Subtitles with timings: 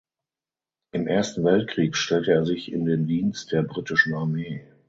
[0.93, 4.65] Im Ersten Weltkrieg stellte er sich in den Dienst der britischen Armee.